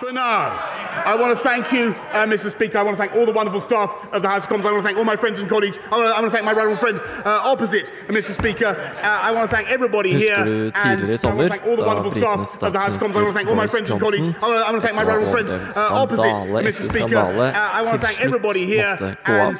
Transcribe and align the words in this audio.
For 0.00 0.12
now, 0.14 0.56
I 1.04 1.14
want 1.14 1.36
to 1.36 1.44
thank 1.44 1.72
you, 1.72 1.94
uh, 2.12 2.24
Mr. 2.24 2.50
Speaker. 2.50 2.78
I 2.78 2.82
want 2.82 2.96
to 2.96 3.02
thank 3.02 3.14
all 3.14 3.26
the 3.26 3.32
wonderful 3.32 3.60
staff 3.60 3.94
of 4.12 4.22
the 4.22 4.28
House 4.28 4.44
of 4.44 4.48
Commons. 4.48 4.66
I 4.66 4.72
want 4.72 4.82
to 4.82 4.88
thank 4.88 4.96
all 4.96 5.04
my 5.04 5.16
friends 5.16 5.40
and 5.40 5.48
colleagues. 5.48 5.78
I 5.78 5.90
want 5.90 5.92
to, 5.92 6.16
I 6.16 6.20
want 6.20 6.24
to 6.24 6.30
thank 6.30 6.44
my 6.46 6.54
right 6.54 6.80
friend 6.80 6.98
uh, 6.98 7.52
opposite, 7.52 7.92
Mr. 8.08 8.32
Speaker. 8.32 8.66
Uh, 8.66 9.02
I 9.02 9.30
want 9.32 9.50
to 9.50 9.54
thank 9.54 9.68
everybody 9.70 10.14
here. 10.14 10.36
Husker 10.36 10.44
du 10.46 10.70
tidligere 10.70 10.72
i 10.74 10.92
and 10.92 11.24
I 11.24 11.34
want 11.34 11.40
to 11.40 11.48
thank 11.48 11.66
all 11.66 11.76
the 11.76 11.84
wonderful 11.84 12.10
staff 12.10 12.62
of 12.62 12.72
the 12.72 12.78
House 12.78 12.94
of 12.94 13.00
Commons. 13.00 13.18
I 13.18 13.22
want 13.22 13.34
to 13.34 13.38
thank 13.38 13.48
all 13.50 13.56
my 13.56 13.66
friends 13.66 13.90
and 13.90 14.00
colleagues. 14.00 14.28
I 14.28 14.32
want 14.32 14.40
to, 14.40 14.66
I 14.66 14.70
want 14.72 14.80
to 14.80 14.86
thank 14.86 14.96
my 14.96 15.04
right 15.04 15.30
friend 15.30 15.48
uh, 15.76 16.02
opposite, 16.02 16.36
Mr. 16.68 16.88
Speaker. 16.88 17.16
Uh, 17.18 17.78
I 17.78 17.82
want 17.82 18.00
to 18.00 18.06
thank 18.06 18.20
everybody 18.20 18.64
here. 18.64 18.96
måtte 18.96 19.16
gå 19.26 19.32
av. 19.32 19.48
And 19.48 19.58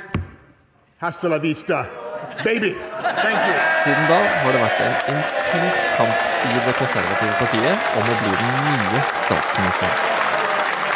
hasta 0.99 1.29
la 1.29 1.39
vista, 1.39 1.87
baby. 2.45 2.73
Thank 3.27 3.41
you. 3.49 3.57
Siden 3.85 4.09
da 4.09 4.19
har 4.45 4.53
det 4.53 4.61
vært 4.61 4.81
en 4.81 5.17
intens 5.17 5.85
kamp 5.97 6.17
i 6.45 6.57
det 6.67 6.75
konservative 6.81 7.37
partiet 7.43 7.93
om 8.01 8.09
å 8.09 8.19
bli 8.25 8.35
den 8.41 8.59
nye 8.69 9.05
statsministeren. 9.27 10.21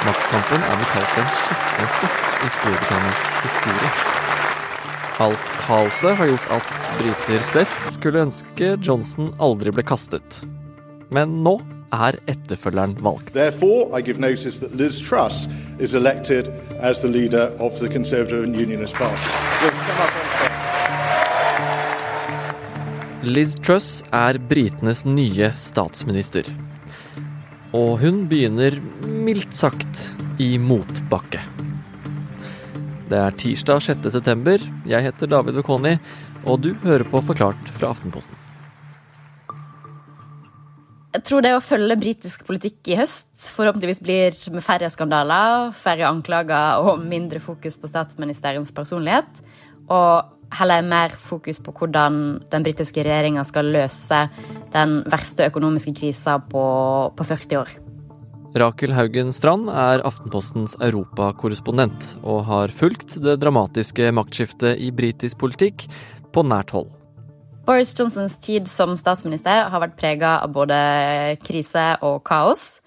Maktkampen 0.05 0.61
er 0.61 0.75
blitt 0.77 0.91
kalt 0.93 1.15
den 1.17 1.29
skikkligste 1.33 2.09
i 2.45 2.49
Storbritannias 2.53 3.23
historie. 3.41 3.93
Alt 5.25 5.47
kaoset 5.63 6.19
har 6.19 6.29
gjort 6.29 6.51
at 6.59 6.73
briter 6.99 7.47
flest 7.53 7.87
skulle 7.95 8.27
ønske 8.27 8.75
Johnson 8.85 9.31
aldri 9.41 9.73
ble 9.73 9.85
kastet. 9.87 10.43
Men 11.15 11.39
nå 11.47 11.55
er 11.95 12.19
etterfølgeren 12.29 12.99
valgt. 13.01 13.33
Therefore, 13.33 13.89
I 13.97 14.03
give 14.05 14.21
notice 14.21 14.59
that 14.61 14.77
Liz 14.77 15.01
Truss 15.01 15.47
is 15.79 15.95
elected 15.95 16.53
as 16.81 17.01
the 17.01 17.09
leader 17.09 17.55
of 17.59 17.79
the 17.81 17.89
Conservative 17.89 18.45
and 18.45 18.57
Unionist 18.57 18.95
Party. 19.01 19.17
Liz 23.25 23.57
Truss 23.57 24.03
er 24.13 24.37
britenes 24.53 25.07
nye 25.09 25.53
statsminister. 25.57 26.74
Og 27.75 27.97
hun 28.05 28.25
begynner 28.31 28.77
mildt 29.03 29.57
sagt 29.59 30.05
i 30.39 30.53
motbakke. 30.63 31.41
Det 33.11 33.19
er 33.19 33.35
tirsdag 33.41 33.83
6. 33.83 34.07
september. 34.15 34.63
Jeg 34.87 35.09
heter 35.09 35.31
David 35.31 35.59
Vekoni, 35.59 35.97
og 36.47 36.63
du 36.63 36.71
hører 36.87 37.07
på 37.11 37.23
Forklart 37.27 37.75
fra 37.75 37.91
Aftenposten. 37.91 38.44
Jeg 41.15 41.23
tror 41.29 41.45
det 41.47 41.53
å 41.55 41.63
følge 41.63 41.95
britisk 41.95 42.41
politikk 42.43 42.89
i 42.91 42.97
høst 42.99 43.45
forhåpentligvis 43.55 44.01
blir 44.03 44.39
med 44.51 44.65
færre 44.67 44.89
skandaler, 44.91 45.69
færre 45.79 46.09
anklager 46.09 46.83
og 46.83 47.05
mindre 47.07 47.39
fokus 47.39 47.77
på 47.79 47.87
statsministerens 47.87 48.75
personlighet. 48.75 49.39
Og 49.95 50.33
heller 50.59 50.83
mer 50.83 51.15
fokus 51.15 51.61
på 51.63 51.71
hvordan 51.79 52.19
den 52.51 52.67
britiske 52.67 53.05
regjeringa 53.07 53.45
skal 53.47 53.71
løse 53.77 54.25
den 54.75 54.97
verste 55.13 55.47
økonomiske 55.53 55.95
krisa 56.01 56.41
på, 56.51 56.65
på 57.15 57.29
40 57.31 57.61
år. 57.63 57.71
Rakel 58.59 58.95
Haugen 58.99 59.31
Strand 59.35 59.71
er 59.71 60.03
Aftenpostens 60.07 60.75
europakorrespondent, 60.83 62.17
og 62.27 62.43
har 62.51 62.75
fulgt 62.75 63.21
det 63.23 63.39
dramatiske 63.43 64.11
maktskiftet 64.15 64.83
i 64.83 64.91
britisk 64.95 65.39
politikk 65.47 65.87
på 66.35 66.47
nært 66.47 66.75
hold. 66.75 66.91
Boris 67.65 67.95
Johnsons 67.99 68.37
tid 68.45 68.69
som 68.69 68.93
statsminister 68.97 69.71
har 69.73 69.81
vært 69.81 69.97
prega 69.97 70.39
av 70.45 70.53
både 70.53 70.77
krise 71.45 71.95
og 72.05 72.21
kaos. 72.29 72.83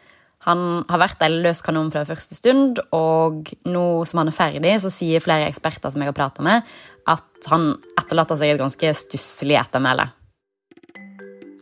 Han 0.45 0.83
har 0.87 1.01
vært 1.01 1.23
en 1.25 1.39
løs 1.43 1.63
kanon 1.65 1.89
fra 1.91 2.05
første 2.07 2.37
stund, 2.37 2.77
og 2.93 3.49
nå 3.67 3.87
som 4.07 4.21
han 4.21 4.29
er 4.29 4.37
ferdig, 4.37 4.75
så 4.83 4.91
sier 4.93 5.23
flere 5.23 5.49
eksperter 5.49 5.91
som 5.91 6.03
jeg 6.03 6.11
har 6.11 6.15
prata 6.15 6.45
med, 6.45 6.69
at 7.09 7.49
han 7.49 7.73
etterlater 7.97 8.39
seg 8.39 8.53
et 8.53 8.61
ganske 8.61 8.93
stusslig 9.01 9.57
ettermæle. 9.59 10.11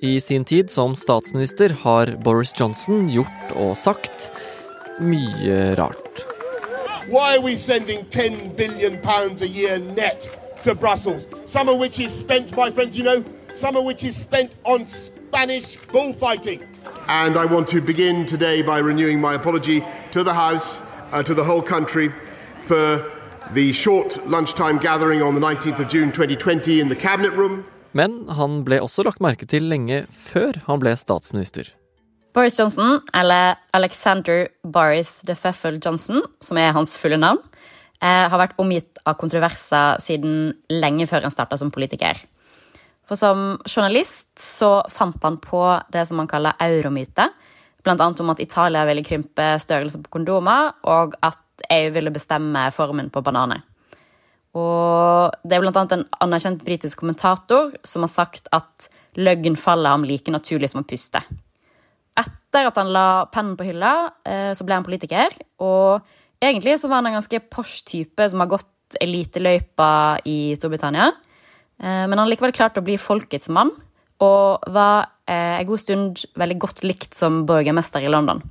I 0.03 0.19
sin 0.19 0.43
tid 0.45 0.69
som 0.69 0.93
statsminister 0.99 1.71
har 1.85 2.11
Boris 2.21 2.51
Johnson 2.59 3.07
gjort 3.09 3.55
og 3.55 3.77
sagt 3.79 4.29
mye 4.99 5.71
rart. 5.79 6.25
Why 7.07 7.37
are 7.37 7.41
we 7.41 7.55
sending 7.55 8.03
10 8.09 8.57
billion 8.57 8.99
pounds 9.01 9.41
a 9.41 9.47
year 9.47 9.79
net 9.79 10.27
to 10.65 10.73
Brussels? 10.73 11.27
Some 11.45 11.69
of 11.69 11.77
which 11.77 11.99
is 11.99 12.11
spent, 12.11 12.55
my 12.57 12.71
friends, 12.71 12.97
you 12.97 13.03
know, 13.03 13.23
some 13.53 13.75
of 13.75 13.83
which 13.85 14.03
is 14.03 14.15
spent 14.15 14.55
on 14.63 14.85
Spanish 14.85 15.77
bullfighting. 15.93 16.59
And 17.07 17.37
I 17.37 17.45
want 17.45 17.67
to 17.69 17.81
begin 17.81 18.25
today 18.25 18.63
by 18.63 18.79
renewing 18.79 19.21
my 19.21 19.35
apology 19.35 19.83
to 20.11 20.23
the 20.23 20.33
House, 20.33 20.81
uh, 21.11 21.21
to 21.23 21.33
the 21.35 21.43
whole 21.43 21.61
country, 21.61 22.11
for 22.65 23.05
the 23.53 23.73
short 23.73 24.17
lunchtime 24.27 24.79
gathering 24.79 25.21
on 25.21 25.35
the 25.35 25.39
19th 25.39 25.79
of 25.79 25.87
June 25.87 26.11
2020 26.11 26.79
in 26.81 26.89
the 26.89 26.95
Cabinet 26.95 27.33
Room. 27.33 27.63
Men 27.91 28.27
han 28.29 28.63
ble 28.65 28.81
også 28.81 29.05
lagt 29.05 29.21
merke 29.21 29.45
til 29.45 29.69
lenge 29.69 30.07
før 30.11 30.57
han 30.65 30.81
ble 30.81 30.95
statsminister. 30.97 31.69
Boris 32.33 32.59
Johnson, 32.59 32.99
eller 33.13 33.55
Alexander 33.73 34.47
Boris 34.63 35.21
de 35.21 35.35
Pfeffel 35.35 35.79
Johnson, 35.85 36.25
som 36.41 36.57
er 36.57 36.73
hans 36.75 36.97
fulle 36.97 37.21
navn, 37.21 37.39
eh, 38.01 38.25
har 38.29 38.41
vært 38.41 38.57
omgitt 38.61 39.01
av 39.05 39.17
kontroverser 39.21 40.01
siden 40.03 40.53
lenge 40.71 41.07
før 41.09 41.27
han 41.27 41.33
starta 41.33 41.57
som 41.59 41.73
politiker. 41.73 42.19
For 43.05 43.19
som 43.19 43.59
journalist 43.69 44.31
så 44.41 44.79
fant 44.89 45.21
han 45.23 45.37
på 45.41 45.61
det 45.93 46.07
som 46.09 46.21
han 46.21 46.29
kaller 46.29 46.57
euromyte. 46.61 47.27
Blant 47.85 48.01
annet 48.01 48.21
om 48.23 48.33
at 48.33 48.41
Italia 48.41 48.85
ville 48.87 49.05
krympe 49.05 49.51
størrelse 49.61 50.01
på 50.01 50.17
kondomer, 50.17 50.71
og 50.89 51.13
at 51.21 51.67
EU 51.69 51.91
ville 51.93 52.13
bestemme 52.13 52.65
formen 52.73 53.11
på 53.13 53.21
bananer. 53.25 53.61
Og 54.55 55.35
det 55.43 55.57
er 55.57 55.63
blant 55.63 55.77
annet 55.77 55.97
en 55.97 56.05
anerkjent 56.23 56.63
britisk 56.65 57.03
kommentator 57.03 57.73
som 57.85 58.05
har 58.07 58.11
sagt 58.13 58.47
at 58.55 58.87
løgn 59.19 59.57
faller 59.59 59.93
ham 59.95 60.05
like 60.07 60.31
naturlig 60.31 60.71
som 60.71 60.81
å 60.81 60.87
puste. 60.87 61.21
Etter 62.15 62.69
at 62.69 62.77
han 62.79 62.93
la 62.95 63.25
pennen 63.31 63.57
på 63.59 63.67
hylla, 63.67 63.93
eh, 64.23 64.51
så 64.55 64.63
ble 64.63 64.79
han 64.79 64.87
politiker. 64.87 65.35
Og 65.59 66.05
egentlig 66.49 66.79
så 66.81 66.89
var 66.89 67.01
han 67.01 67.11
en 67.11 67.19
ganske 67.19 67.39
posh 67.51 67.83
type 67.87 68.29
som 68.29 68.43
har 68.43 68.51
gått 68.51 68.97
eliteløypa 69.01 70.19
i 70.29 70.55
Storbritannia. 70.57 71.11
Eh, 71.79 72.05
Men 72.07 72.19
han 72.19 72.29
likevel 72.29 72.55
klart 72.55 72.77
å 72.77 72.85
bli 72.85 72.97
folkets 73.01 73.49
mann, 73.49 73.71
og 74.23 74.63
var 74.71 75.09
eh, 75.27 75.59
en 75.59 75.67
god 75.67 75.81
stund 75.81 76.25
veldig 76.39 76.59
godt 76.59 76.83
likt 76.83 77.17
som 77.17 77.43
borgermester 77.45 78.03
i 78.03 78.11
London. 78.11 78.41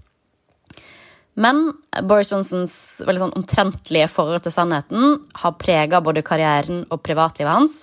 Men 1.34 1.72
Boris 2.06 2.30
Johnsons 2.30 3.02
veldig 3.02 3.24
sånn 3.24 3.38
omtrentlige 3.40 4.06
forhold 4.12 4.44
til 4.44 4.54
sannheten 4.54 5.16
har 5.40 5.56
prega 5.58 5.98
både 6.04 6.22
karrieren 6.22 6.84
og 6.94 7.02
privatlivet 7.02 7.50
hans. 7.50 7.80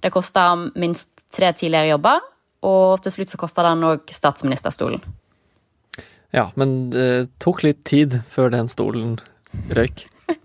Det 0.00 0.12
kosta 0.14 0.48
ham 0.52 0.70
minst 0.78 1.10
tre 1.34 1.50
tidligere 1.52 1.92
jobber, 1.92 2.22
og 2.64 3.02
til 3.04 3.12
slutt 3.12 3.34
så 3.34 3.40
kosta 3.40 3.64
det 3.64 3.74
han 3.74 3.84
òg 3.90 4.14
statsministerstolen. 4.14 5.02
Ja, 6.34 6.48
men 6.58 6.90
det 6.94 7.28
tok 7.42 7.62
litt 7.66 7.84
tid 7.86 8.16
før 8.30 8.50
den 8.54 8.70
stolen 8.70 9.18
røyk. 9.74 10.06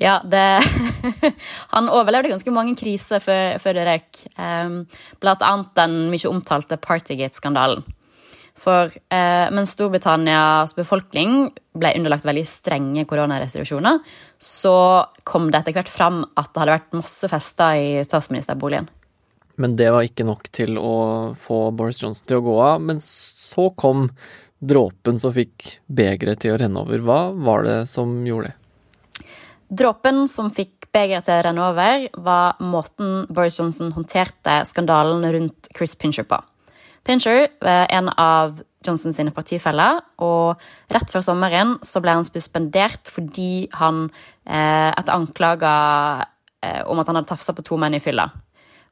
Ja, 0.00 0.22
det 0.24 0.62
Han 1.74 1.90
overlevde 1.92 2.30
ganske 2.30 2.52
mange 2.54 2.72
kriser 2.78 3.20
før, 3.20 3.58
før 3.60 3.76
det 3.76 3.84
røyk. 3.88 4.20
Um, 4.38 4.78
blant 5.20 5.42
annet 5.44 5.74
den 5.76 5.96
mye 6.12 6.30
omtalte 6.30 6.78
Partygate-skandalen. 6.80 7.82
For 8.58 8.90
eh, 8.90 9.48
mens 9.54 9.74
Storbritannias 9.76 10.74
befolkning 10.74 11.50
ble 11.78 11.92
underlagt 11.94 12.26
veldig 12.26 12.42
strenge 12.48 13.04
koronarestriksjoner, 13.06 14.00
så 14.42 14.76
kom 15.28 15.50
det 15.52 15.60
etter 15.60 15.76
hvert 15.76 15.92
fram 15.92 16.24
at 16.34 16.50
det 16.50 16.62
hadde 16.62 16.74
vært 16.74 16.98
masse 16.98 17.30
fester 17.30 17.78
i 17.78 17.90
statsministerboligen. 18.06 18.88
Men 19.58 19.74
det 19.78 19.90
var 19.94 20.06
ikke 20.06 20.26
nok 20.26 20.50
til 20.54 20.78
å 20.78 21.34
få 21.38 21.68
Boris 21.74 22.02
Johnson 22.02 22.26
til 22.30 22.40
å 22.40 22.46
gå 22.46 22.58
av. 22.62 22.82
Men 22.90 23.00
så 23.02 23.68
kom 23.78 24.06
dråpen 24.58 25.18
som 25.20 25.34
fikk 25.34 25.78
begeret 25.86 26.42
til 26.42 26.54
å 26.54 26.58
renne 26.60 26.82
over. 26.82 27.02
Hva 27.04 27.20
var 27.32 27.66
det 27.66 27.78
som 27.90 28.20
gjorde 28.26 28.50
det? 28.50 29.26
Dråpen 29.68 30.24
som 30.32 30.48
fikk 30.54 30.88
begeret 30.94 31.26
til 31.28 31.36
å 31.36 31.42
renne 31.44 31.66
over, 31.70 32.06
var 32.24 32.60
måten 32.64 33.26
Boris 33.28 33.58
Johnson 33.60 33.92
håndterte 33.92 34.62
skandalen 34.68 35.26
rundt 35.34 35.68
Chris 35.76 35.94
Pincher 35.98 36.24
på. 36.28 36.40
Pincher 37.04 37.46
var 37.62 37.86
en 37.92 38.08
av 38.20 38.58
Johnson 38.84 39.14
sine 39.14 39.32
partifeller, 39.34 40.00
og 40.22 40.60
rett 40.92 41.12
før 41.12 41.24
sommeren 41.24 41.76
så 41.86 42.02
ble 42.02 42.16
han 42.18 42.26
suspendert 42.26 43.10
fordi 43.12 43.68
han 43.76 44.06
eh, 44.46 44.90
etter 44.92 45.14
anklager 45.14 46.24
eh, 46.64 46.82
om 46.86 47.00
at 47.00 47.10
han 47.10 47.18
hadde 47.18 47.30
tafsa 47.32 47.54
på 47.56 47.64
to 47.66 47.78
menn 47.80 47.96
i 47.98 48.02
fylla. 48.02 48.28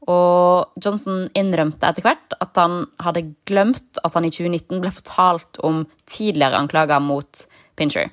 Og 0.06 0.82
Johnson 0.82 1.26
innrømte 1.34 1.88
etter 1.88 2.04
hvert 2.06 2.36
at 2.38 2.58
han 2.60 2.84
hadde 3.02 3.24
glemt 3.48 3.98
at 4.06 4.14
han 4.14 4.26
i 4.26 4.30
2019 4.30 4.82
ble 4.84 4.92
fortalt 4.94 5.58
om 5.66 5.82
tidligere 6.06 6.60
anklager 6.60 7.02
mot 7.02 7.42
Pincher. 7.76 8.12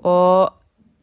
Og 0.00 0.48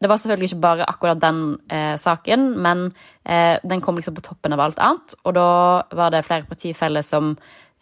det 0.02 0.10
var 0.10 0.18
selvfølgelig 0.18 0.52
ikke 0.52 0.62
bare 0.62 0.88
akkurat 0.90 1.22
den 1.22 1.58
eh, 1.70 1.94
saken, 1.98 2.50
men 2.62 2.88
eh, 3.26 3.58
den 3.62 3.80
kom 3.82 3.98
liksom 3.98 4.14
på 4.14 4.26
toppen 4.26 4.54
av 4.54 4.62
alt 4.62 4.82
annet. 4.82 5.14
Og 5.24 5.34
da 5.34 5.48
var 5.98 6.14
det 6.14 6.24
flere 6.26 6.46
partifeller 6.50 7.02
som 7.06 7.32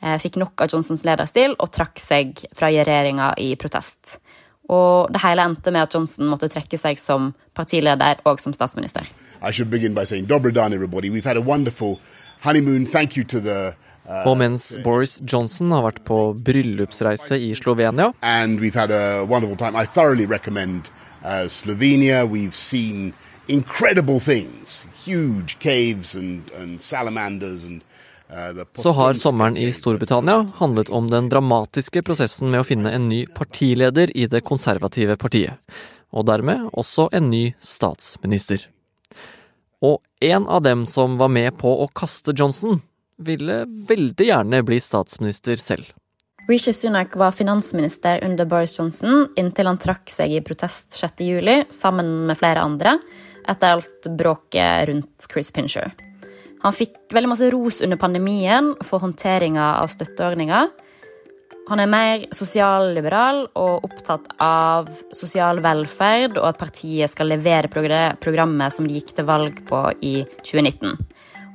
eh, 0.02 0.16
fikk 0.20 0.38
nok 0.40 0.64
av 0.64 0.72
Johnsons 0.72 1.04
lederstil 1.08 1.56
og 1.58 1.72
trakk 1.72 2.00
seg 2.00 2.40
fra 2.56 2.72
regjeringa 2.72 3.34
i 3.40 3.52
protest. 3.60 4.18
Og 4.72 5.12
det 5.12 5.22
hele 5.22 5.44
endte 5.44 5.70
med 5.70 5.84
at 5.84 5.94
Johnson 5.94 6.28
måtte 6.28 6.48
trekke 6.50 6.80
seg 6.80 6.98
som 7.00 7.34
partileder 7.54 8.24
og 8.24 8.40
som 8.42 8.56
statsminister. 8.56 9.06
I 9.42 9.52
should 9.52 9.70
begin 9.70 9.94
by 9.94 10.04
saying, 10.04 10.26
double 10.26 10.50
down, 10.50 10.72
everybody. 10.72 11.10
We've 11.10 11.24
had 11.24 11.36
a 11.36 11.44
wonderful 11.44 12.00
honeymoon. 12.46 12.86
Thank 12.86 13.18
you 13.18 13.26
to 13.34 13.40
the 13.40 13.74
Og 14.06 14.36
mens 14.38 14.68
Boris 14.84 15.18
Johnson 15.26 15.72
har 15.74 15.82
vært 15.82 16.04
på 16.06 16.18
bryllupsreise 16.46 17.38
i 17.42 17.50
Slovenia, 17.58 18.12
and 18.22 18.60
we've 18.62 18.78
had 18.78 18.92
a 18.94 19.24
wonderful 19.26 19.58
time. 19.58 19.74
I 19.74 19.86
thoroughly 19.86 20.26
recommend 20.26 20.90
uh, 21.24 21.48
Slovenia. 21.50 22.24
We've 22.24 22.54
seen 22.54 23.14
incredible 23.48 24.20
things, 24.20 24.86
huge 25.04 25.58
caves 25.58 26.14
and, 26.14 26.50
and 26.60 26.82
salamanders 26.82 27.64
and 27.64 27.82
uh, 28.30 28.64
så 28.74 28.90
har 28.90 29.14
sommeren 29.14 29.56
i. 29.56 29.72
Storbritannia 29.72 30.52
handlet 30.56 30.88
om 30.88 31.10
den 31.10 31.28
dramatiske 31.28 32.02
prosessen 32.02 32.50
med 32.50 32.62
å 32.62 32.68
finne 32.68 32.94
en 32.94 33.08
ny 33.10 33.24
partileder 33.26 34.14
i 34.16 34.26
det 34.30 34.44
konservative 34.46 35.18
partiet, 35.18 35.58
og 36.14 36.30
dermed 36.30 36.70
også 36.72 37.10
en 37.12 37.30
ny 37.30 37.44
statsminister. 37.58 38.68
Og 39.84 40.00
en 40.24 40.46
av 40.48 40.62
dem 40.62 40.86
som 40.88 41.18
var 41.20 41.28
med 41.28 41.58
på 41.60 41.72
å 41.82 41.88
kaste 41.92 42.32
Johnson, 42.36 42.80
ville 43.16 43.62
veldig 43.88 44.28
gjerne 44.28 44.62
bli 44.64 44.80
statsminister 44.80 45.60
selv. 45.60 45.88
Rishi 46.46 46.72
Sunak 46.72 47.16
var 47.16 47.32
finansminister 47.34 48.24
under 48.24 48.46
Boris 48.46 48.78
Johnson 48.78 49.24
inntil 49.36 49.66
han 49.66 49.80
trakk 49.82 50.10
seg 50.12 50.36
i 50.36 50.42
protest 50.46 50.94
6. 50.94 51.24
juli 51.26 51.56
sammen 51.74 52.28
med 52.28 52.38
flere 52.38 52.62
andre 52.62 52.98
etter 53.50 53.74
alt 53.74 54.06
bråket 54.18 54.86
rundt 54.90 55.26
Chris 55.32 55.50
Pincher. 55.54 55.90
Han 56.62 56.74
fikk 56.74 57.10
veldig 57.14 57.32
masse 57.32 57.50
ros 57.50 57.80
under 57.82 57.98
pandemien 57.98 58.72
for 58.86 59.02
håndteringa 59.02 59.72
av 59.80 59.90
støtteordninger. 59.90 60.70
Han 61.66 61.82
er 61.82 61.90
mer 61.90 62.24
sosialliberal 62.34 63.48
og 63.58 63.86
opptatt 63.88 64.28
av 64.42 64.86
sosial 65.14 65.58
velferd 65.64 66.38
og 66.38 66.46
at 66.52 66.60
partiet 66.60 67.10
skal 67.10 67.32
levere 67.32 67.70
programmet 68.22 68.74
som 68.74 68.86
de 68.86 69.00
gikk 69.00 69.16
til 69.16 69.26
valg 69.26 69.58
på 69.66 69.80
i 69.98 70.20
2019. 70.44 70.94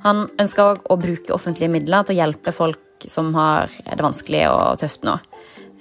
Han 0.04 0.26
ønsker 0.42 0.74
òg 0.74 0.90
å 0.90 0.98
bruke 1.00 1.32
offentlige 1.32 1.72
midler 1.72 2.04
til 2.04 2.16
å 2.16 2.20
hjelpe 2.20 2.52
folk 2.52 3.06
som 3.08 3.32
har 3.38 3.72
det 3.86 4.04
vanskelig 4.04 4.44
og 4.50 4.82
tøft 4.82 5.06
nå. 5.08 5.16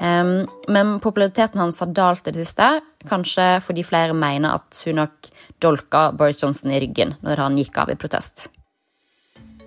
Men 0.01 0.95
populariteten 1.03 1.59
hans 1.61 1.81
har 1.83 1.91
dalt 1.93 2.25
det 2.25 2.39
siste, 2.39 2.69
kanskje 3.09 3.59
fordi 3.65 3.83
flere 3.85 4.15
mener 4.17 4.55
at 4.61 4.71
Sunak 4.73 5.27
dolka 5.61 6.07
Boris 6.15 6.41
Johnson 6.41 6.71
i 6.71 6.79
ryggen 6.81 7.17
når 7.21 7.43
han 7.43 7.59
gikk 7.59 7.83
av 7.83 7.91
i 7.93 7.99
protest. 7.99 8.47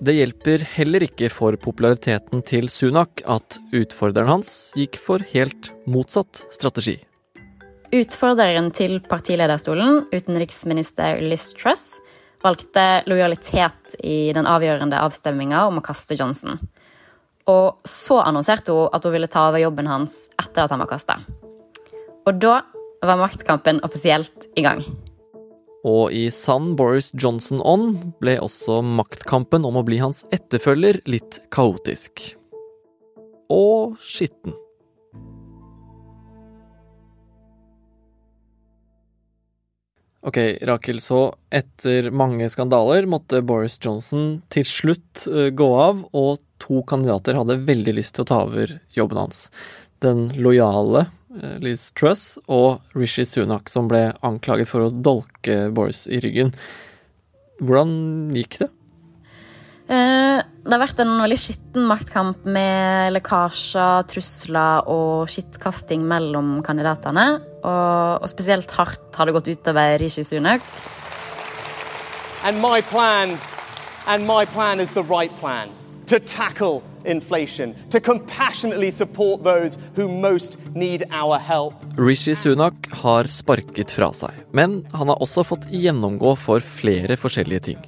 Det 0.04 0.12
hjelper 0.12 0.60
heller 0.74 1.04
ikke 1.06 1.30
for 1.32 1.56
populariteten 1.56 2.42
til 2.44 2.66
Sunak 2.68 3.22
at 3.30 3.56
utfordreren 3.72 4.28
hans 4.34 4.50
gikk 4.76 4.98
for 5.00 5.22
helt 5.30 5.70
motsatt 5.88 6.42
strategi. 6.52 6.98
Utfordreren 7.94 8.68
til 8.74 8.98
partilederstolen, 9.08 10.02
utenriksminister 10.12 11.22
Liz 11.24 11.46
Truss, 11.56 12.02
valgte 12.44 13.04
lojalitet 13.08 13.96
i 14.04 14.34
den 14.36 14.50
avgjørende 14.50 15.00
avstemminga 15.00 15.62
om 15.70 15.80
å 15.80 15.86
kaste 15.86 16.18
Johnson. 16.18 16.58
Og 17.48 17.80
så 17.88 18.20
annonserte 18.26 18.76
hun 18.76 18.92
at 18.92 19.08
hun 19.08 19.14
ville 19.14 19.30
ta 19.30 19.46
over 19.48 19.62
jobben 19.62 19.88
hans 19.88 20.26
etter 20.36 20.66
at 20.66 20.74
han 20.74 20.84
var 20.84 20.92
kasta. 20.92 21.16
Og 22.28 22.44
da 22.44 22.60
var 23.00 23.20
maktkampen 23.22 23.80
offisielt 23.86 24.50
i 24.52 24.66
gang. 24.66 24.84
Og 25.84 26.14
i 26.16 26.30
sann 26.32 26.72
Boris 26.80 27.10
Johnson-ånd 27.12 28.16
ble 28.22 28.38
også 28.40 28.80
maktkampen 28.84 29.66
om 29.68 29.76
å 29.76 29.84
bli 29.84 30.00
hans 30.00 30.24
etterfølger 30.32 31.02
litt 31.04 31.42
kaotisk. 31.52 32.30
Og 33.52 33.98
skitten. 34.00 34.56
Ok, 40.24 40.38
Rakel, 40.64 41.02
så 41.04 41.34
etter 41.52 42.08
mange 42.08 42.48
skandaler 42.48 43.04
måtte 43.04 43.42
Boris 43.44 43.76
Johnson 43.76 44.38
til 44.48 44.64
slutt 44.64 45.26
eh, 45.28 45.50
gå 45.52 45.66
av, 45.76 46.00
og 46.16 46.40
to 46.64 46.80
kandidater 46.88 47.36
hadde 47.36 47.58
veldig 47.68 47.92
lyst 47.98 48.16
til 48.16 48.24
å 48.24 48.30
ta 48.30 48.38
over 48.46 48.72
jobben 48.96 49.20
hans. 49.20 49.50
Den 50.00 50.30
lojale 50.40 51.04
Liz 51.62 51.90
Truss 51.96 52.38
og 52.46 52.84
Rishi 52.94 53.24
Sunak, 53.26 53.70
som 53.72 53.88
ble 53.90 54.12
anklaget 54.24 54.70
for 54.70 54.86
å 54.86 54.92
dolke 54.94 55.68
Boris 55.74 56.06
i 56.06 56.20
ryggen. 56.22 56.54
Hvordan 57.62 57.94
gikk 58.34 58.60
det? 58.62 58.70
Eh, 59.88 60.42
Det 60.64 60.72
har 60.72 60.80
vært 60.80 61.00
en 61.02 61.18
veldig 61.20 61.36
skitten 61.36 61.84
maktkamp 61.90 62.46
med 62.48 63.12
lekkasjer, 63.12 64.06
trusler 64.08 64.88
og 64.88 65.28
skittkasting 65.28 66.06
mellom 66.08 66.62
kandidatene. 66.64 67.26
Og, 67.60 68.22
og 68.24 68.28
spesielt 68.32 68.70
hardt 68.78 69.18
har 69.18 69.28
det 69.28 69.34
gått 69.36 69.50
utover 69.52 69.98
Rishi 70.00 70.24
Sunak. 70.24 70.64
And 72.44 72.60
my 72.60 72.80
plan, 72.80 73.38
and 74.06 74.26
my 74.26 74.44
plan 74.46 74.80
is 74.80 74.90
the 74.92 75.02
right 75.02 75.32
plan 75.40 75.68
to 76.06 76.18
tackle 76.18 76.82
inflation, 77.04 77.74
to 77.90 78.00
compassionately 78.00 78.90
support 78.90 79.44
those 79.44 79.78
who 79.96 80.08
most 80.08 80.58
need 80.74 81.04
our 81.10 81.38
help. 81.38 81.74
Rishi 81.96 82.34
Sunak 82.34 82.90
har 82.90 83.24
sparket 83.24 83.92
fra 83.92 84.12
seg, 84.12 84.32
men 84.52 84.82
han 84.92 85.12
har 85.12 85.20
også 85.22 85.44
fått 85.44 85.68
gjennomgå 85.70 86.34
for 86.40 86.64
flere 86.64 87.18
forskjellige 87.20 87.66
ting. 87.70 87.82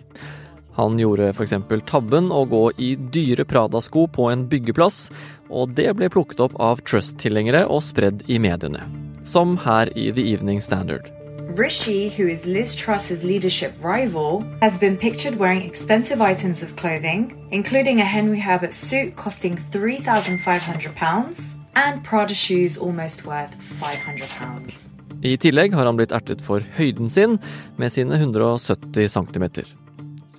Han 0.77 0.99
gjorde 1.01 1.31
f.eks. 1.33 1.55
tabben 1.89 2.29
å 2.29 2.43
gå 2.45 2.67
i 2.77 2.91
dyre 2.97 3.47
Prada-sko 3.49 4.05
på 4.13 4.29
en 4.29 4.45
byggeplass, 4.51 5.07
og 5.49 5.73
det 5.79 5.89
ble 5.97 6.11
plukket 6.13 6.43
opp 6.45 6.59
av 6.61 6.85
Trust-tilhengere 6.85 7.65
og 7.73 7.81
spredd 7.87 8.27
i 8.29 8.37
mediene. 8.43 8.85
Som 9.25 9.57
her 9.65 9.89
i 9.97 10.11
The 10.13 10.27
Evening 10.35 10.61
Standard. 10.61 11.16
Rishi, 11.55 12.09
who 12.09 12.27
is 12.27 12.45
Liz 12.45 12.75
Truss's 12.75 13.23
leadership 13.23 13.73
rival, 13.81 14.45
has 14.61 14.77
been 14.79 14.97
pictured 14.97 15.39
wearing 15.39 15.63
expensive 15.63 16.21
items 16.21 16.63
of 16.63 16.75
clothing, 16.75 17.49
including 17.53 18.01
a 18.01 18.05
Henry 18.05 18.41
Herbert 18.41 18.75
suit 18.75 19.15
costing 19.15 19.55
£3,500 19.55 21.55
and 21.77 22.05
Prada 22.05 22.35
shoes 22.35 22.77
almost 22.77 23.27
worth 23.27 23.57
£500. 23.81 24.89
I 25.23 25.37
tillegg 25.39 25.73
har 25.73 25.87
han 25.87 25.97
blitt 25.97 26.13
ertet 26.13 26.43
for 26.45 26.61
høyden 26.77 27.09
sin 27.11 27.39
med 27.79 27.95
sine 27.95 28.19
170 28.19 29.09
cm. 29.09 29.47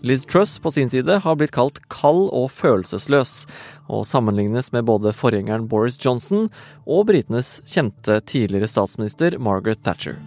Liz 0.03 0.25
Truss 0.25 0.59
på 0.59 0.71
sin 0.71 0.89
side 0.89 1.19
har 1.23 1.35
blitt 1.39 1.55
kalt 1.55 1.79
kald 1.89 2.29
og 2.35 2.51
følelsesløs, 2.51 3.45
og 3.87 4.05
sammenlignes 4.05 4.73
med 4.75 4.85
både 4.85 5.15
forgjengeren 5.15 5.69
Boris 5.71 5.97
Johnson 6.03 6.49
og 6.85 7.07
britenes 7.07 7.61
kjente 7.65 8.19
tidligere 8.27 8.67
statsminister 8.67 9.39
Margaret 9.39 9.79
Thatcher. 9.87 10.19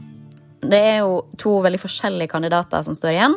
Det 0.61 0.79
er 0.79 0.99
jo 1.03 1.23
to 1.41 1.57
veldig 1.65 1.81
forskjellige 1.81 2.33
kandidater 2.33 2.85
som 2.85 2.97
står 2.97 3.15
igjen. 3.15 3.37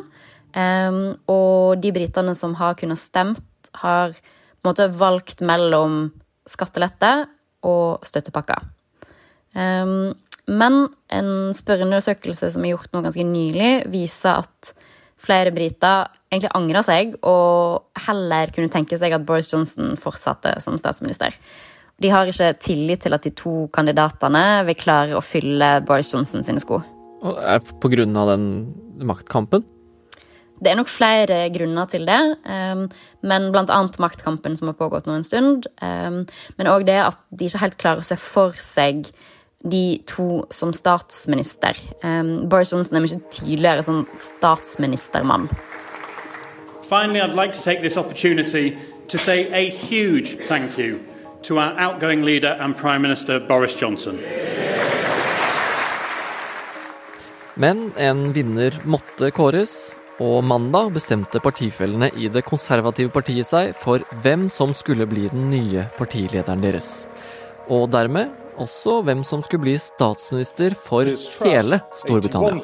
Um, 0.53 1.15
og 1.31 1.81
de 1.81 1.93
britene 1.95 2.35
som 2.37 2.53
har 2.59 2.77
kunnet 2.77 3.01
stemt, 3.01 3.41
har 3.81 4.13
på 4.13 4.67
en 4.67 4.69
måte 4.69 4.91
valgt 4.99 5.41
mellom 5.41 6.11
skattelette 6.49 7.13
og 7.65 8.03
støttepakker. 8.05 8.61
Um, 9.55 10.13
men 10.47 10.87
en 11.13 11.29
spørreundersøkelse 11.55 12.51
som 12.51 12.65
er 12.65 12.73
gjort 12.73 12.91
nå 12.93 13.03
ganske 13.05 13.25
nylig, 13.25 13.73
viser 13.91 14.43
at 14.43 14.73
flere 15.23 15.53
briter 15.55 16.09
egentlig 16.33 16.51
angrer 16.57 16.83
seg 16.85 17.13
og 17.21 18.01
heller 18.07 18.51
kunne 18.51 18.71
tenke 18.73 18.97
seg 18.99 19.15
at 19.15 19.23
Boris 19.27 19.51
Johnson 19.53 19.93
fortsatte 20.01 20.57
som 20.63 20.75
statsminister. 20.79 21.35
De 22.01 22.09
har 22.11 22.27
ikke 22.27 22.55
tillit 22.59 23.05
til 23.05 23.15
at 23.15 23.23
de 23.23 23.31
to 23.37 23.69
kandidatene 23.73 24.65
vil 24.67 24.79
klare 24.79 25.15
å 25.15 25.23
fylle 25.23 25.77
Boris 25.87 26.11
Johnson 26.11 26.43
sine 26.43 26.59
sko. 26.59 26.81
Er 27.23 27.61
på 27.63 27.91
grunn 27.93 28.17
av 28.19 28.33
den 28.33 28.47
maktkampen. 29.07 29.63
Det 30.63 30.71
er 30.71 30.77
nok 30.79 30.91
flere 30.91 31.49
grunner 31.51 31.87
til 31.91 32.05
det, 32.07 32.19
um, 32.47 32.85
men 33.25 33.49
blant 33.51 33.71
annet 33.73 33.97
maktkampen 33.99 34.55
som 34.55 34.69
har 34.69 34.77
pågått 34.79 35.07
nå 35.07 35.17
en 35.17 35.25
stund. 35.27 35.67
Um, 35.83 36.23
men 36.59 36.69
òg 36.71 36.85
det 36.87 36.99
at 37.03 37.19
de 37.31 37.49
ikke 37.49 37.63
helt 37.65 37.79
klarer 37.81 38.03
å 38.03 38.07
se 38.07 38.17
for 38.19 38.55
seg 38.59 39.09
de 39.63 40.01
to 40.07 40.43
som 40.51 40.73
statsminister. 40.75 41.79
Um, 42.03 42.49
Boris 42.51 42.71
Johnson 42.71 42.99
er 42.99 43.05
mye 43.05 43.19
tydeligere 43.31 43.83
som 43.83 44.03
statsministermann. 44.19 45.49
Finally, 46.83 47.21
I'd 47.21 47.35
like 47.35 47.53
to 47.53 47.63
take 47.63 47.81
this 47.81 47.97
opportunity 47.97 48.77
to 49.07 49.17
say 49.17 49.47
a 49.51 49.69
huge 49.69 50.37
thank 50.47 50.77
you 50.77 50.99
to 51.43 51.59
our 51.59 51.73
outgoing 51.79 52.23
leader 52.23 52.57
and 52.59 52.77
Prime 52.77 53.01
Minister 53.01 53.39
Boris 53.39 53.75
Johnson. 53.81 54.19
Men 57.55 57.91
en 57.97 58.31
vinner 58.33 58.79
måtte 58.89 59.29
kåres, 59.31 59.93
og 60.21 60.43
mandag 60.45 60.93
bestemte 60.95 61.41
partifellene 61.41 62.09
i 62.17 62.29
det 62.33 62.45
konservative 62.47 63.11
partiet 63.13 63.49
seg 63.49 63.73
for 63.77 64.01
hvem 64.23 64.47
som 64.49 64.73
skulle 64.77 65.05
bli 65.09 65.27
den 65.29 65.49
nye 65.51 65.85
partilederen 65.97 66.61
deres. 66.63 67.05
Og 67.69 67.89
dermed 67.93 68.31
også 68.57 69.01
hvem 69.05 69.23
som 69.25 69.41
skulle 69.45 69.65
bli 69.65 69.77
statsminister 69.81 70.75
for 70.77 71.05
hele 71.45 71.81
Storbritannia. 71.93 72.61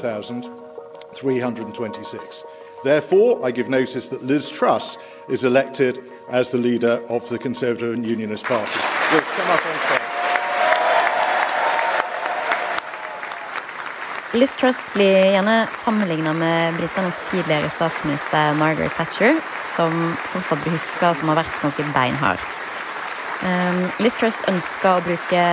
81,326. 1.13 2.43
Therefore, 2.83 3.47
I 3.47 3.51
give 3.51 3.69
notice 3.69 4.07
that 4.09 4.23
Liz 4.23 4.49
Truss 4.49 4.97
is 5.27 5.43
elected 5.43 5.99
as 6.29 6.51
the 6.51 6.57
leader 6.57 7.01
of 7.09 7.27
the 7.29 7.37
Conservative 7.37 7.93
and 7.93 8.05
Unionist 8.05 8.45
Party. 8.45 8.79
We'll 9.11 9.21
come 9.21 9.49
up 9.49 9.65
on 9.65 10.18
Liz 14.33 14.51
Truss 14.55 14.91
blir 14.93 15.31
gjerne 15.33 15.67
sammenligna 15.73 16.33
med 16.37 16.75
britenes 16.77 17.15
tidligere 17.31 17.69
statsminister 17.69 18.53
Margaret 18.53 18.93
Thatcher, 18.93 19.39
som 19.65 20.13
fortsatt 20.29 20.61
blir 20.61 20.75
huska 20.75 21.15
som 21.17 21.31
har 21.31 21.39
vært 21.39 21.55
ganske 21.63 21.85
beinhard. 21.95 22.43
Um, 23.41 23.87
Liz 23.97 24.13
Truss 24.19 24.43
ønsker 24.51 24.99
å 24.99 25.01
bruke 25.01 25.45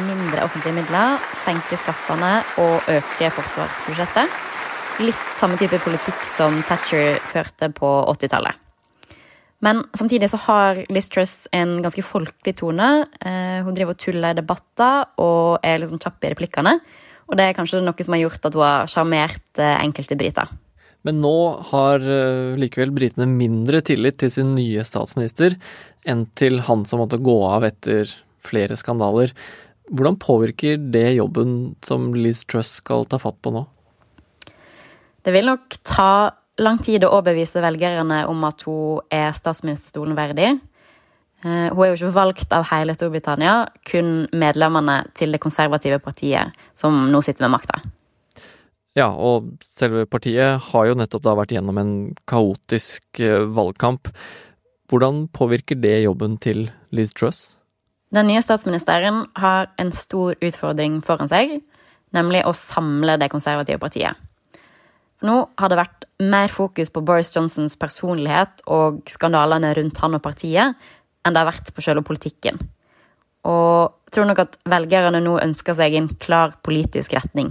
mindre 0.00 0.42
offentlige 0.48 0.80
midler, 0.80 1.22
senke 1.38 1.78
skattene 1.78 2.32
og 2.58 2.90
øke 2.90 3.30
forsvarsbudsjettet. 3.38 4.42
Litt 5.04 5.30
samme 5.38 5.60
type 5.60 5.78
politikk 5.86 6.26
som 6.26 6.58
Thatcher 6.66 7.22
førte 7.30 7.70
på 7.78 7.92
80-tallet. 8.16 8.58
Men 9.62 9.86
samtidig 9.94 10.32
så 10.34 10.42
har 10.48 10.82
Liz 10.90 11.06
Truss 11.12 11.36
en 11.54 11.78
ganske 11.86 12.02
folkelig 12.02 12.58
tone. 12.58 12.90
Uh, 13.22 13.62
hun 13.62 13.78
driver 13.78 13.94
og 13.94 14.02
tuller 14.08 14.34
i 14.34 14.42
debatter 14.42 15.06
og 15.22 15.62
er 15.62 15.78
liksom 15.84 16.02
kjapp 16.02 16.26
i 16.26 16.34
replikkene. 16.34 16.78
Og 17.28 17.38
det 17.38 17.48
er 17.48 17.56
kanskje 17.56 17.82
noe 17.84 18.04
som 18.04 18.16
har 18.16 18.24
gjort 18.26 18.46
at 18.48 18.56
hun 18.56 18.64
har 18.66 18.90
sjarmert 18.90 19.60
uh, 19.60 19.76
enkelte 19.80 20.18
briter. 20.20 20.52
Men 21.04 21.20
nå 21.20 21.36
har 21.70 22.04
uh, 22.04 22.54
likevel 22.60 22.94
britene 22.96 23.28
mindre 23.28 23.82
tillit 23.84 24.18
til 24.22 24.32
sin 24.32 24.54
nye 24.56 24.84
statsminister 24.86 25.56
enn 26.08 26.26
til 26.38 26.62
han 26.68 26.84
som 26.88 27.02
måtte 27.02 27.20
gå 27.20 27.36
av 27.48 27.66
etter 27.68 28.12
flere 28.44 28.76
skandaler. 28.76 29.32
Hvordan 29.92 30.16
påvirker 30.20 30.80
det 30.92 31.16
jobben 31.18 31.74
som 31.84 32.12
Liz 32.16 32.44
Truss 32.48 32.78
skal 32.80 33.04
ta 33.08 33.20
fatt 33.20 33.36
på 33.44 33.52
nå? 33.52 33.66
Det 35.24 35.32
vil 35.32 35.48
nok 35.48 35.76
ta 35.84 36.32
lang 36.60 36.78
tid 36.84 37.04
å 37.04 37.12
overbevise 37.16 37.62
velgerne 37.64 38.24
om 38.30 38.44
at 38.48 38.64
hun 38.68 39.04
er 39.12 39.32
statsministerstolen 39.36 40.16
verdig. 40.16 40.54
Eh, 41.44 41.68
hun 41.74 41.82
er 41.84 41.92
jo 41.92 41.98
ikke 41.98 42.14
valgt 42.16 42.54
av 42.56 42.64
hele 42.70 42.94
Storbritannia, 42.96 43.66
kun 43.84 44.24
medlemmene 44.32 45.02
til 45.16 45.34
det 45.34 45.42
konservative 45.44 45.98
partiet 46.00 46.56
som 46.78 47.04
nå 47.12 47.20
sitter 47.24 47.44
med 47.44 47.58
makta. 47.58 47.82
Ja, 48.96 49.10
og 49.10 49.50
selve 49.74 50.06
partiet 50.06 50.62
har 50.70 50.86
jo 50.88 50.96
nettopp 50.96 51.24
da 51.26 51.34
vært 51.36 51.52
gjennom 51.52 51.80
en 51.82 51.92
kaotisk 52.30 53.20
eh, 53.20 53.44
valgkamp. 53.44 54.08
Hvordan 54.88 55.26
påvirker 55.34 55.76
det 55.80 56.04
jobben 56.04 56.38
til 56.40 56.68
Liz 56.94 57.12
Truss? 57.12 57.58
Den 58.14 58.30
nye 58.30 58.42
statsministeren 58.44 59.24
har 59.36 59.72
en 59.80 59.90
stor 59.92 60.38
utfordring 60.38 61.00
foran 61.04 61.28
seg, 61.28 61.58
nemlig 62.14 62.44
å 62.46 62.54
samle 62.56 63.18
det 63.18 63.32
konservative 63.32 63.82
partiet. 63.82 64.14
Nå 65.24 65.40
har 65.58 65.70
det 65.72 65.80
vært 65.80 66.06
mer 66.22 66.52
fokus 66.52 66.92
på 66.94 67.02
Boris 67.04 67.32
Johnsons 67.34 67.76
personlighet 67.80 68.62
og 68.70 69.02
skandalene 69.10 69.72
rundt 69.76 69.98
han 70.02 70.16
og 70.16 70.22
partiet 70.24 70.78
enn 71.24 71.34
det 71.34 71.42
har 71.42 71.50
vært 71.50 71.72
på 71.74 71.84
selve 71.84 72.04
politikken. 72.06 72.60
Og 73.44 73.92
jeg 74.06 74.16
tror 74.16 74.28
nok 74.30 74.44
at 74.44 74.56
velgerne 74.70 75.20
nå 75.24 75.36
ønsker 75.42 75.76
seg 75.76 75.96
en 75.98 76.08
klar 76.22 76.56
politisk 76.64 77.16
retning. 77.16 77.50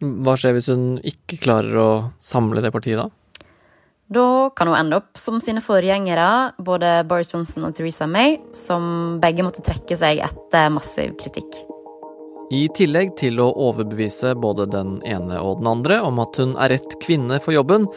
Hva 0.00 0.34
skjer 0.36 0.56
hvis 0.56 0.70
hun 0.72 0.96
ikke 1.06 1.38
klarer 1.40 1.78
å 1.80 1.90
samle 2.20 2.62
det 2.64 2.72
partiet, 2.74 3.00
da? 3.00 3.08
Da 4.06 4.50
kan 4.54 4.68
hun 4.70 4.78
ende 4.78 5.00
opp 5.00 5.18
som 5.18 5.40
sine 5.42 5.62
forgjengere, 5.64 6.54
både 6.62 7.00
Boris 7.10 7.32
Johnson 7.32 7.66
og 7.66 7.74
Theresa 7.74 8.06
May, 8.06 8.36
som 8.54 9.16
begge 9.22 9.42
måtte 9.42 9.64
trekke 9.66 9.98
seg 9.98 10.22
etter 10.22 10.68
massiv 10.70 11.16
kritikk. 11.18 11.58
I 12.54 12.68
tillegg 12.78 13.16
til 13.18 13.40
å 13.42 13.48
overbevise 13.50 14.36
både 14.38 14.68
den 14.70 15.00
ene 15.02 15.40
og 15.42 15.58
den 15.58 15.72
andre 15.72 15.98
om 16.06 16.20
at 16.22 16.38
hun 16.38 16.54
er 16.54 16.76
rett 16.76 16.94
kvinne 17.02 17.40
for 17.42 17.56
jobben, 17.56 17.88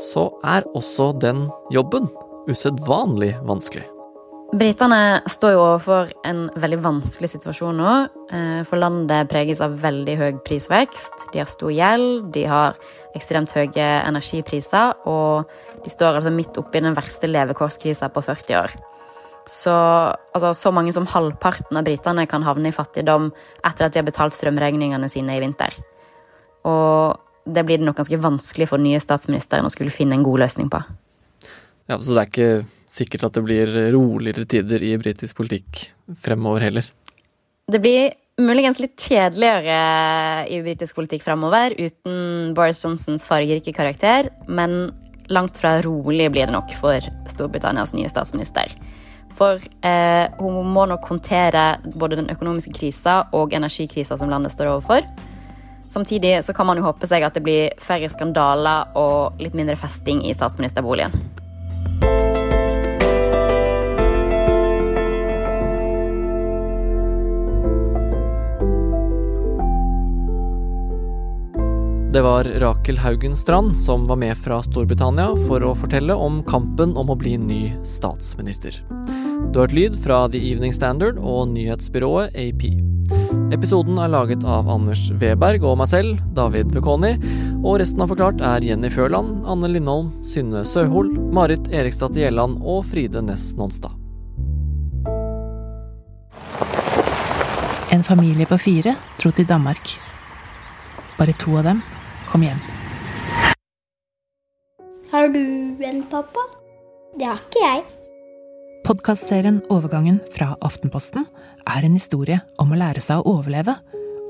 så 0.00 0.30
er 0.48 0.64
også 0.72 1.10
den 1.20 1.44
jobben 1.74 2.08
usedvanlig 2.48 3.34
vanskelig. 3.44 3.84
Britene 4.52 5.22
står 5.32 5.54
jo 5.54 5.60
overfor 5.62 6.10
en 6.28 6.42
veldig 6.60 6.78
vanskelig 6.84 7.30
situasjon 7.32 7.78
nå. 7.80 7.92
Eh, 8.36 8.58
for 8.68 8.76
landet 8.76 9.30
preges 9.32 9.62
av 9.64 9.78
veldig 9.80 10.16
høy 10.20 10.32
prisvekst. 10.44 11.30
De 11.32 11.40
har 11.40 11.48
stor 11.48 11.72
gjeld, 11.72 12.26
de 12.34 12.42
har 12.50 12.76
ekstremt 13.16 13.54
høye 13.56 13.86
energipriser, 14.04 14.92
og 15.08 15.48
de 15.84 15.92
står 15.92 16.18
altså 16.18 16.32
midt 16.36 16.60
oppi 16.60 16.82
den 16.84 16.92
verste 16.96 17.30
levekårskrisa 17.32 18.10
på 18.12 18.24
40 18.26 18.58
år. 18.60 18.74
Så, 19.48 19.72
altså, 20.36 20.52
så 20.52 20.70
mange 20.70 20.92
som 20.92 21.08
halvparten 21.08 21.80
av 21.80 21.88
britene 21.88 22.28
kan 22.28 22.44
havne 22.44 22.68
i 22.68 22.76
fattigdom 22.76 23.30
etter 23.64 23.88
at 23.88 23.94
de 23.94 24.02
har 24.02 24.06
betalt 24.06 24.36
strømregningene 24.36 25.08
sine 25.10 25.38
i 25.38 25.40
vinter. 25.42 25.80
Og 26.68 27.16
det 27.48 27.64
blir 27.64 27.80
det 27.80 27.88
nok 27.88 28.04
ganske 28.04 28.20
vanskelig 28.20 28.68
for 28.68 28.76
den 28.76 28.92
nye 28.92 29.00
statsministeren 29.02 29.64
å 29.64 29.72
skulle 29.72 29.94
finne 29.94 30.20
en 30.20 30.28
god 30.28 30.44
løsning 30.44 30.68
på. 30.70 30.84
Ja, 31.90 31.98
Så 31.98 32.14
det 32.14 32.22
er 32.22 32.30
ikke 32.30 32.66
sikkert 32.90 33.24
at 33.28 33.36
det 33.36 33.44
blir 33.46 33.70
roligere 33.94 34.46
tider 34.46 34.82
i 34.84 34.96
britisk 35.00 35.36
politikk 35.40 35.86
fremover 36.22 36.62
heller? 36.66 36.88
Det 37.72 37.80
blir 37.82 38.12
muligens 38.40 38.80
litt 38.80 38.96
kjedeligere 39.00 40.46
i 40.50 40.60
britisk 40.64 40.96
politikk 40.98 41.24
fremover 41.26 41.74
uten 41.78 42.52
Boris 42.56 42.82
Johnsons 42.84 43.26
fargerike 43.28 43.74
karakter, 43.76 44.30
men 44.48 44.92
langt 45.32 45.56
fra 45.56 45.78
rolig 45.84 46.30
blir 46.32 46.48
det 46.48 46.54
nok 46.54 46.72
for 46.80 47.00
Storbritannias 47.30 47.94
nye 47.96 48.10
statsminister. 48.10 48.72
For 49.32 49.60
eh, 49.86 50.26
hun 50.38 50.72
må 50.74 50.84
nok 50.90 51.06
håndtere 51.08 51.78
både 51.96 52.18
den 52.20 52.32
økonomiske 52.32 52.74
krisa 52.76 53.22
og 53.32 53.54
energikrisa 53.56 54.18
som 54.20 54.32
landet 54.32 54.52
står 54.52 54.74
overfor. 54.74 55.06
Samtidig 55.92 56.38
så 56.44 56.52
kan 56.56 56.68
man 56.68 56.80
jo 56.80 56.86
håpe 56.86 57.08
seg 57.08 57.24
at 57.24 57.36
det 57.36 57.44
blir 57.44 57.72
færre 57.80 58.08
skandaler 58.12 58.92
og 58.96 59.40
litt 59.40 59.56
mindre 59.56 59.76
festing 59.80 60.22
i 60.24 60.36
statsministerboligen. 60.36 61.12
Det 72.12 72.20
var 72.22 72.44
Rakel 72.44 72.98
Haugen 72.98 73.36
Strand 73.36 73.80
som 73.80 74.06
var 74.06 74.16
med 74.16 74.36
fra 74.36 74.58
Storbritannia 74.62 75.30
for 75.46 75.64
å 75.64 75.70
fortelle 75.72 76.12
om 76.12 76.42
kampen 76.44 76.90
om 77.00 77.08
å 77.08 77.14
bli 77.16 77.38
ny 77.40 77.60
statsminister. 77.88 78.74
Du 79.48 79.56
har 79.56 79.62
hørt 79.62 79.76
lyd 79.78 79.96
fra 79.96 80.18
The 80.28 80.36
Evening 80.50 80.74
Standard 80.76 81.16
og 81.16 81.48
nyhetsbyrået 81.54 82.36
AP. 82.36 82.66
Episoden 83.56 83.96
er 83.96 84.12
laget 84.12 84.44
av 84.44 84.68
Anders 84.68 85.06
Weberg 85.22 85.64
og 85.64 85.78
meg 85.80 85.88
selv, 85.88 86.20
David 86.36 86.74
Vekoni, 86.76 87.14
og 87.62 87.78
resten 87.80 88.04
av 88.04 88.12
Forklart 88.12 88.44
er 88.44 88.68
Jenny 88.68 88.92
Førland, 88.92 89.40
Anne 89.48 89.72
Lindholm, 89.72 90.12
Synne 90.20 90.66
Søhol, 90.68 91.08
Marit 91.32 91.72
Erikstad 91.72 92.20
Gjelland 92.20 92.60
og 92.60 92.84
Fride 92.90 93.24
Næss 93.24 93.54
Nonstad. 93.56 93.96
En 97.88 98.04
familie 98.04 98.44
på 98.52 98.60
fire 98.60 98.98
dro 99.16 99.32
til 99.32 99.48
Danmark. 99.48 99.96
Bare 101.16 101.40
to 101.40 101.56
av 101.56 101.68
dem 101.72 101.82
kom 102.32 102.42
hjem. 102.46 102.60
Har 105.12 105.28
du 105.28 105.44
en 105.84 106.02
pappa? 106.08 106.40
Det 107.18 107.28
har 107.28 107.40
ikke 107.40 107.60
jeg. 107.60 107.82
Podkastserien 108.86 109.60
Overgangen 109.70 110.18
fra 110.32 110.54
Aftenposten 110.64 111.26
er 111.68 111.84
en 111.84 111.94
historie 111.98 112.40
om 112.62 112.72
å 112.72 112.78
lære 112.80 113.02
seg 113.04 113.20
å 113.20 113.36
overleve, 113.36 113.76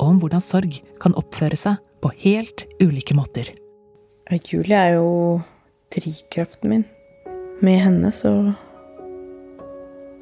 og 0.01 0.03
om 0.09 0.19
hvordan 0.19 0.43
sorg 0.43 0.81
kan 1.01 1.15
oppføre 1.17 1.57
seg 1.57 1.79
på 2.03 2.11
helt 2.25 2.67
ulike 2.83 3.15
måter. 3.15 3.53
Julie 4.33 4.75
er 4.75 4.97
jo 4.97 5.39
drivkraften 5.95 6.73
min. 6.73 6.85
Med 7.63 7.79
henne 7.85 8.11
så 8.17 8.33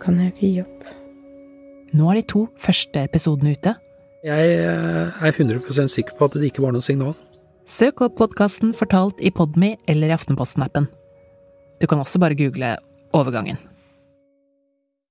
kan 0.03 0.21
jeg 0.21 0.35
ikke 0.35 0.51
gi 0.51 0.61
opp. 0.67 0.93
Nå 1.97 2.13
er 2.13 2.21
de 2.21 2.27
to 2.29 2.45
første 2.61 3.07
episodene 3.09 3.57
ute. 3.57 3.75
Jeg 4.27 4.53
er 4.61 5.33
100% 5.33 5.89
sikker 5.89 6.19
på 6.19 6.29
at 6.29 6.37
det 6.37 6.53
ikke 6.53 6.67
var 6.67 6.77
noe 6.77 6.85
signal. 6.85 7.17
Søk 7.71 8.01
opp 8.03 8.17
podkasten 8.19 8.73
Fortalt 8.75 9.21
i 9.23 9.31
Podme 9.31 9.77
eller 9.87 10.11
i 10.11 10.15
Aftenposten-appen. 10.17 10.89
Du 11.79 11.87
kan 11.87 12.01
også 12.03 12.19
bare 12.19 12.35
google 12.35 12.73
Overgangen. 13.15 13.61